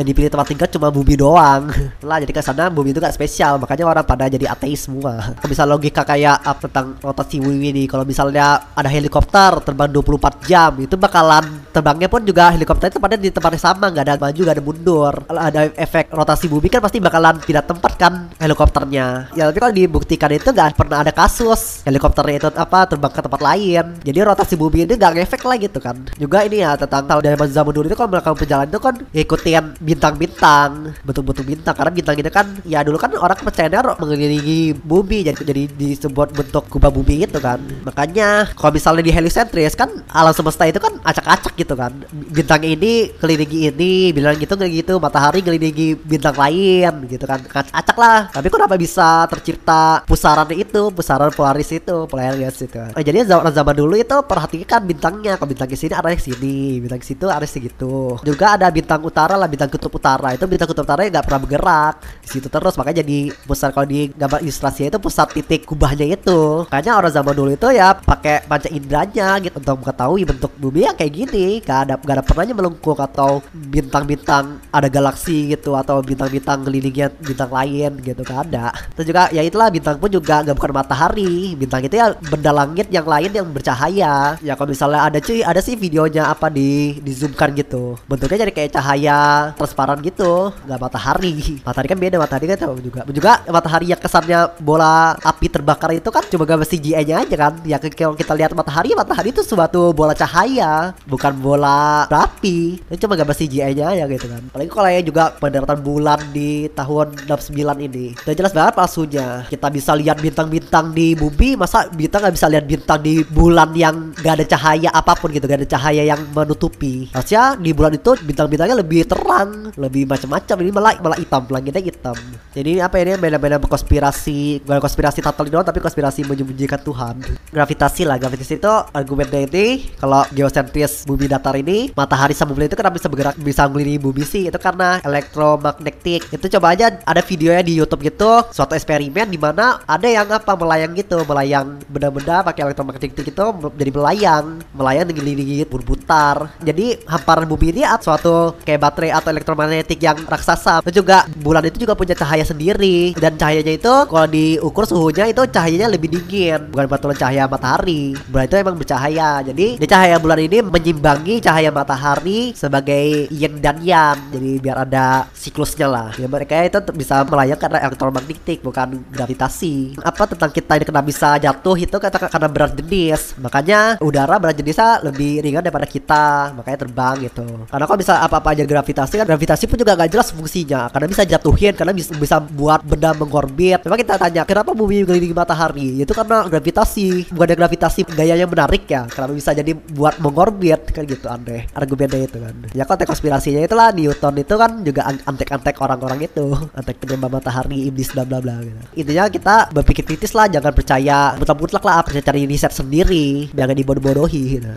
yang 0.06 0.14
dipilih 0.14 0.30
tempat 0.30 0.48
tinggal 0.54 0.70
cuma 0.70 0.94
bumi 0.94 1.18
doang. 1.18 1.74
lah 2.06 2.22
jadi 2.22 2.30
ke 2.30 2.46
sana 2.46 2.70
bumi 2.70 2.94
itu 2.94 3.02
gak 3.02 3.18
spesial. 3.18 3.58
Makanya 3.58 3.90
orang 3.90 4.06
pada 4.06 4.30
jadi 4.30 4.46
ateis 4.46 4.86
semua. 4.86 5.18
Kalau 5.42 5.50
bisa 5.50 5.66
logika 5.66 6.06
kayak 6.06 6.46
apa 6.46 6.70
tentang 6.70 7.02
rotasi 7.02 7.42
bumi 7.42 7.72
ini 7.72 7.84
kalau 7.88 8.04
misalnya 8.04 8.76
ada 8.76 8.92
helikopter 8.92 9.64
terbang 9.64 9.88
24 9.88 10.44
jam 10.44 10.72
itu 10.84 11.00
bakalan 11.00 11.46
terbangnya 11.72 12.12
pun 12.12 12.22
juga 12.22 12.52
helikopter 12.52 12.92
itu 12.92 13.00
pada 13.00 13.16
di 13.16 13.32
tempatnya 13.32 13.62
sama 13.62 13.88
nggak 13.90 14.04
ada 14.04 14.16
maju 14.20 14.40
nggak 14.44 14.56
ada 14.60 14.64
mundur 14.66 15.14
kalau 15.24 15.42
ada 15.42 15.62
efek 15.80 16.12
rotasi 16.12 16.52
bumi 16.52 16.68
kan 16.68 16.84
pasti 16.84 17.00
bakalan 17.00 17.40
pindah 17.40 17.64
tempat 17.64 17.94
kan 17.96 18.14
helikopternya 18.38 19.32
ya 19.34 19.48
tapi 19.48 19.58
kalau 19.64 19.74
dibuktikan 19.74 20.30
itu 20.36 20.52
nggak 20.52 20.76
pernah 20.76 21.02
ada 21.02 21.16
kasus 21.16 21.88
helikopternya 21.88 22.36
itu 22.44 22.50
apa 22.52 22.80
terbang 22.92 23.14
ke 23.16 23.22
tempat 23.24 23.42
lain 23.42 23.86
jadi 24.04 24.20
rotasi 24.28 24.54
bumi 24.60 24.84
ini 24.84 24.94
nggak 25.00 25.14
ngefek 25.22 25.42
lah 25.48 25.58
gitu 25.58 25.80
kan 25.80 25.96
juga 26.20 26.44
ini 26.44 26.62
ya 26.62 26.76
tentang 26.76 27.08
tahun 27.08 27.22
dari 27.24 27.38
zaman 27.50 27.72
dulu 27.72 27.86
itu 27.88 27.98
kalau 27.98 28.10
melakukan 28.12 28.36
perjalanan 28.36 28.70
itu 28.70 28.82
kan 28.82 28.96
ikutin 29.16 29.64
bintang-bintang. 29.96 30.92
Bentuk-bentuk 31.08 31.46
bintang 31.48 31.76
karena 31.76 31.92
bintang 31.96 32.16
itu 32.20 32.32
kan 32.32 32.46
ya 32.68 32.84
dulu 32.84 33.00
kan 33.00 33.16
orang 33.16 33.40
percayanya 33.40 33.96
mengelilingi 33.96 34.76
bumi 34.76 35.26
jadi 35.26 35.40
jadi 35.42 35.64
disebut 35.72 36.36
bentuk 36.36 36.68
kubah 36.68 36.92
bumi 36.92 37.24
itu 37.24 37.40
kan. 37.40 37.58
Makanya 37.88 38.52
kalau 38.54 38.76
misalnya 38.76 39.08
di 39.08 39.12
heliocentris 39.16 39.74
kan 39.74 39.90
alam 40.12 40.36
semesta 40.36 40.68
itu 40.68 40.78
kan 40.78 41.00
acak-acak 41.02 41.56
gitu 41.56 41.74
kan. 41.74 41.96
Bintang 42.12 42.62
ini 42.68 43.16
kelilingi 43.16 43.72
ini 43.72 43.92
bilang 44.12 44.36
gitu 44.36 44.54
kayak 44.60 44.86
gitu 44.86 44.94
matahari 45.00 45.40
kelilingi 45.40 45.96
bintang 45.96 46.36
lain 46.36 47.08
gitu 47.08 47.26
kan. 47.26 47.40
Acak 47.72 47.98
lah 47.98 48.28
tapi 48.36 48.52
kenapa 48.52 48.76
bisa 48.76 49.24
tercipta 49.32 50.04
pusarannya 50.04 50.60
itu 50.60 50.92
pusaran 50.92 51.32
polaris 51.32 51.72
itu 51.72 52.04
polaris 52.10 52.60
itu 52.60 52.68
kan. 52.74 52.92
jadi 53.00 53.24
zaman 53.24 53.52
zaman 53.54 53.76
dulu 53.76 53.96
itu 53.96 54.18
perhatikan 54.26 54.82
bintangnya 54.84 55.40
kalau 55.40 55.50
bintang 55.52 55.70
di 55.70 55.78
sini 55.78 55.94
di 55.96 56.20
sini 56.20 56.58
bintang 56.82 57.00
di 57.00 57.08
situ 57.08 57.26
ada 57.30 57.48
segitu 57.48 58.20
juga 58.26 58.60
ada 58.60 58.68
bintang 58.68 59.00
utara 59.06 59.40
lah 59.40 59.48
bintang 59.48 59.70
kutub 59.86 60.02
utara. 60.02 60.34
Itu 60.34 60.50
bintang 60.50 60.66
kutub 60.66 60.82
utara 60.82 61.06
nggak 61.06 61.26
pernah 61.30 61.42
bergerak. 61.46 61.94
Di 62.26 62.30
situ 62.34 62.48
terus 62.50 62.74
makanya 62.74 63.06
jadi 63.06 63.30
pusat 63.46 63.70
kalau 63.70 63.86
di 63.86 64.10
gambar 64.10 64.42
ilustrasinya 64.42 64.90
itu 64.98 65.00
pusat 65.00 65.30
titik 65.38 65.70
kubahnya 65.70 66.10
itu. 66.10 66.66
Kayaknya 66.74 66.94
orang 66.98 67.14
zaman 67.14 67.34
dulu 67.38 67.50
itu 67.54 67.68
ya 67.70 67.94
pakai 67.94 68.42
panca 68.50 68.70
inderanya 68.74 69.38
gitu 69.38 69.62
untuk 69.62 69.86
mengetahui 69.86 70.22
bentuk 70.26 70.52
bumi 70.58 70.90
yang 70.90 70.98
kayak 70.98 71.14
gini. 71.14 71.62
Gak 71.62 71.80
ada 71.86 71.94
gak 72.02 72.16
ada 72.18 72.24
pernahnya 72.26 72.58
melengkung 72.58 72.98
atau 72.98 73.46
bintang-bintang 73.54 74.58
ada 74.74 74.90
galaksi 74.90 75.54
gitu 75.54 75.78
atau 75.78 76.02
bintang-bintang 76.02 76.66
kelilingnya 76.66 77.14
bintang 77.22 77.54
lain 77.54 78.02
gitu 78.02 78.22
gak 78.26 78.50
ada. 78.50 78.74
Itu 78.98 79.06
juga 79.06 79.30
ya 79.30 79.46
itulah 79.46 79.70
bintang 79.70 80.02
pun 80.02 80.10
juga 80.10 80.42
gak 80.42 80.58
bukan 80.58 80.74
matahari. 80.74 81.54
Bintang 81.54 81.86
itu 81.86 81.94
ya 81.94 82.18
benda 82.18 82.50
langit 82.50 82.90
yang 82.90 83.06
lain 83.06 83.30
yang 83.30 83.46
bercahaya. 83.54 84.34
Ya 84.42 84.58
kalau 84.58 84.74
misalnya 84.74 85.06
ada 85.06 85.22
cuy 85.22 85.46
ada 85.46 85.62
sih 85.62 85.78
videonya 85.78 86.34
apa 86.34 86.50
di 86.50 86.98
di 87.06 87.12
zoomkan 87.14 87.54
gitu. 87.54 88.02
Bentuknya 88.10 88.50
jadi 88.50 88.54
kayak 88.56 88.72
cahaya 88.74 89.54
transparan 89.76 90.00
gitu 90.00 90.56
nggak 90.64 90.80
matahari. 90.80 91.36
Matahari 91.68 91.88
kan 91.92 92.00
beda 92.00 92.16
matahari 92.16 92.46
kan 92.48 92.58
juga. 92.80 93.02
Juga 93.12 93.44
matahari 93.52 93.92
yang 93.92 94.00
kesannya 94.00 94.56
bola 94.64 95.20
api 95.20 95.52
terbakar 95.52 95.92
itu 95.92 96.08
kan 96.08 96.24
cuma 96.32 96.48
gambar 96.48 96.64
CGI 96.64 97.04
nya 97.04 97.16
aja 97.28 97.36
kan. 97.36 97.54
Ya 97.68 97.76
kalau 97.84 98.16
kita 98.16 98.32
lihat 98.32 98.56
matahari 98.56 98.96
matahari 98.96 99.36
itu 99.36 99.44
suatu 99.44 99.92
bola 99.92 100.16
cahaya 100.16 100.96
bukan 101.04 101.36
bola 101.36 102.08
api 102.08 102.80
itu 102.88 103.04
cuma 103.04 103.20
gambar 103.20 103.36
CGI 103.36 103.76
nya 103.76 103.86
aja 103.92 104.04
gitu 104.08 104.32
kan. 104.32 104.42
Apalagi 104.56 104.72
kalau 104.72 104.88
ya 104.88 105.02
juga 105.04 105.24
pendaratan 105.36 105.80
bulan 105.84 106.20
di 106.32 106.72
tahun 106.72 107.28
69 107.28 107.88
ini. 107.92 108.16
Udah 108.16 108.36
jelas 108.40 108.56
banget 108.56 108.74
palsunya. 108.80 109.44
Kita 109.52 109.68
bisa 109.68 109.92
lihat 109.92 110.24
bintang-bintang 110.24 110.96
di 110.96 111.20
bumi 111.20 111.60
masa 111.60 111.92
bintang 111.92 112.24
nggak 112.24 112.36
bisa 112.40 112.48
lihat 112.48 112.64
bintang 112.64 113.04
di 113.04 113.28
bulan 113.28 113.76
yang 113.76 114.16
gak 114.16 114.40
ada 114.40 114.46
cahaya 114.48 114.90
apa 114.96 115.18
pun 115.20 115.34
gitu 115.36 115.44
gak 115.50 115.66
ada 115.66 115.68
cahaya 115.68 116.04
yang 116.08 116.22
menutupi. 116.32 117.12
Harusnya 117.12 117.60
di 117.60 117.76
bulan 117.76 117.98
itu 117.98 118.16
bintang-bintangnya 118.24 118.78
lebih 118.80 119.04
terang 119.10 119.65
lebih 119.74 120.06
macam-macam. 120.06 120.56
Ini 120.62 120.72
malah 120.72 120.94
malah 121.02 121.18
hitam 121.18 121.44
langitnya 121.50 121.82
hitam. 121.82 122.18
Jadi 122.54 122.78
apa 122.80 122.96
ini 123.02 123.18
beda-beda 123.18 123.58
konspirasi 123.58 124.62
bukan 124.62 124.80
konspirasi 124.80 125.20
total 125.26 125.50
doang 125.50 125.66
tapi 125.66 125.82
konspirasi 125.82 126.24
menyembunyikan 126.30 126.80
Tuhan. 126.82 127.26
Gravitasi 127.50 128.06
lah 128.06 128.22
gravitasi 128.22 128.62
itu 128.62 128.74
argumennya 128.94 129.48
ini 129.50 129.90
kalau 129.98 130.24
geosentris 130.32 131.04
bumi 131.04 131.26
datar 131.26 131.56
ini 131.58 131.92
matahari 131.94 132.38
sama 132.38 132.54
bulan 132.54 132.70
itu 132.70 132.78
kenapa 132.78 132.96
bisa 132.98 133.08
bergerak 133.10 133.36
bisa 133.42 133.62
mengelilingi 133.66 134.02
bumi 134.02 134.24
sih? 134.24 134.48
Itu 134.48 134.58
karena 134.62 135.02
elektromagnetik. 135.02 136.30
Itu 136.30 136.46
coba 136.58 136.78
aja 136.78 137.02
ada 137.02 137.22
videonya 137.26 137.64
di 137.66 137.74
YouTube 137.78 138.06
gitu 138.06 138.46
suatu 138.54 138.78
eksperimen 138.78 139.28
di 139.30 139.40
mana 139.40 139.82
ada 139.86 140.08
yang 140.08 140.28
apa 140.30 140.54
melayang 140.54 140.94
gitu 140.94 141.22
melayang 141.26 141.80
benda-benda 141.90 142.46
pakai 142.46 142.72
elektromagnetik 142.72 143.16
itu 143.16 143.46
jadi 143.76 143.92
melayang. 143.92 144.46
Melayang 144.76 145.06
mengelilingi 145.10 145.64
berputar 145.66 146.52
jadi 146.62 147.00
hamparan 147.08 147.48
bumi 147.48 147.76
ini 147.76 147.82
suatu 148.02 148.58
kayak 148.66 148.82
baterai 148.82 149.12
atau 149.16 149.32
elektromagnetik 149.56 150.00
yang 150.04 150.18
raksasa. 150.28 150.84
Dan 150.84 150.94
juga 150.94 151.24
bulan 151.40 151.64
itu 151.64 151.88
juga 151.88 151.96
punya 151.96 152.14
cahaya 152.14 152.44
sendiri. 152.44 153.16
Dan 153.16 153.40
cahayanya 153.40 153.74
itu 153.80 153.94
kalau 154.12 154.28
diukur 154.28 154.84
suhunya 154.84 155.32
itu 155.32 155.42
cahayanya 155.48 155.88
lebih 155.88 156.12
dingin. 156.12 156.70
Bukan 156.76 156.86
batuan 156.92 157.16
cahaya 157.16 157.48
matahari. 157.48 158.14
Bulan 158.28 158.46
itu 158.46 158.56
emang 158.60 158.76
bercahaya. 158.76 159.40
Jadi 159.42 159.80
di 159.80 159.88
cahaya 159.88 160.20
bulan 160.20 160.40
ini 160.44 160.60
menyimbangi 160.62 161.40
cahaya 161.40 161.72
matahari 161.72 162.52
sebagai 162.54 163.32
yin 163.32 163.64
dan 163.64 163.80
yang. 163.80 164.20
Jadi 164.36 164.60
biar 164.60 164.84
ada 164.84 165.32
siklusnya 165.32 165.88
lah. 165.88 166.10
Ya 166.20 166.28
mereka 166.28 166.60
itu 166.60 166.80
bisa 166.92 167.24
melayang 167.24 167.58
karena 167.58 167.80
elektromagnetik 167.88 168.60
bukan 168.62 169.00
gravitasi. 169.10 169.98
Apa 170.04 170.28
tentang 170.28 170.52
kita 170.52 170.76
ini 170.76 170.86
kena 170.86 171.02
bisa 171.02 171.40
jatuh 171.40 171.78
itu 171.80 171.96
kata 171.96 172.28
karena 172.28 172.50
berat 172.52 172.76
jenis. 172.76 173.40
Makanya 173.40 173.98
udara 174.04 174.36
berat 174.38 174.60
jenisnya 174.60 175.00
lebih 175.02 175.40
ringan 175.40 175.64
daripada 175.64 175.88
kita. 175.88 176.52
Makanya 176.58 176.78
terbang 176.84 177.16
gitu. 177.24 177.46
Karena 177.72 177.86
kalau 177.88 178.00
bisa 178.00 178.20
apa-apa 178.20 178.52
aja 178.58 178.64
gravitasi 178.66 179.22
kan 179.22 179.28
gravitasi 179.36 179.68
pun 179.68 179.76
juga 179.76 180.00
gak 180.00 180.08
jelas 180.16 180.32
fungsinya. 180.32 180.88
Karena 180.88 181.08
bisa 181.12 181.28
jatuhin 181.28 181.76
karena 181.76 181.92
bisa, 181.92 182.16
bisa 182.16 182.40
buat 182.40 182.80
benda 182.88 183.12
mengorbit. 183.12 183.84
Memang 183.84 184.00
kita 184.00 184.16
tanya 184.16 184.48
kenapa 184.48 184.72
bumi 184.72 185.04
mengelilingi 185.04 185.36
matahari? 185.36 186.00
Itu 186.00 186.16
karena 186.16 186.48
gravitasi 186.48 187.36
bukan 187.36 187.46
ada 187.52 187.56
gravitasi 187.60 188.00
gaya 188.16 188.40
yang 188.40 188.48
menarik 188.48 188.88
ya. 188.88 189.04
Kenapa 189.12 189.36
bisa 189.36 189.52
jadi 189.52 189.76
buat 189.76 190.16
mengorbit? 190.24 190.96
Kan 190.96 191.04
gitu 191.04 191.28
aneh 191.28 191.68
argumennya 191.76 192.24
itu 192.24 192.40
kan. 192.40 192.56
Ya 192.72 192.88
konteks 192.88 193.12
konspirasinya 193.12 193.60
itulah 193.60 193.92
Newton 193.92 194.40
itu 194.40 194.56
kan 194.56 194.72
juga 194.88 195.12
antek-antek 195.12 195.76
orang-orang 195.84 196.24
itu. 196.24 196.56
Antek 196.72 197.04
penyembah 197.04 197.28
matahari 197.28 197.92
iblis 197.92 198.16
bla 198.16 198.24
bla 198.24 198.40
bla 198.40 198.64
gitu. 198.64 198.80
intinya 198.96 199.28
kita 199.28 199.56
berpikir 199.76 200.08
kritis 200.08 200.32
lah 200.32 200.48
jangan 200.48 200.72
percaya 200.72 201.36
mutlak-mutlak 201.36 201.84
lah 201.84 202.00
percaya 202.08 202.24
cari 202.24 202.48
riset 202.48 202.72
sendiri. 202.72 203.52
Jangan 203.52 203.76
dibodoh-bodohi 203.76 204.44
gitu. 204.56 204.72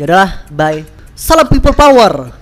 Yaudah, 0.00 0.48
bye. 0.48 0.80
Salam 1.12 1.44
people 1.52 1.76
power. 1.76 2.32